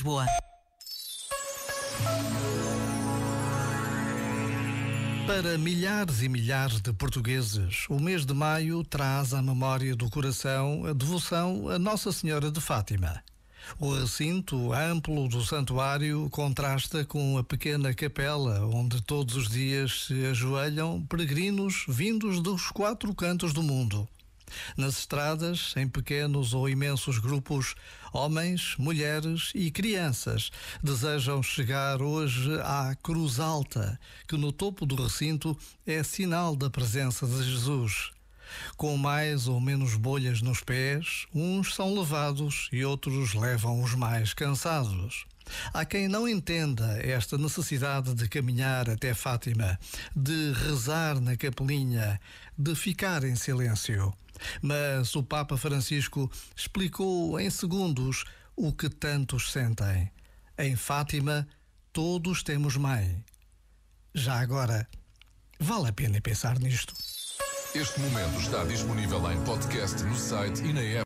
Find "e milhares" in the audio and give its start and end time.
6.22-6.80